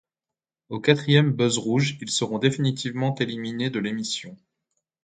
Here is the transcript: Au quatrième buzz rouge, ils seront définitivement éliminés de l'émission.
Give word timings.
Au 0.69 0.79
quatrième 0.79 1.31
buzz 1.31 1.59
rouge, 1.59 1.99
ils 2.01 2.09
seront 2.09 2.39
définitivement 2.39 3.13
éliminés 3.13 3.69
de 3.69 3.77
l'émission. 3.77 4.35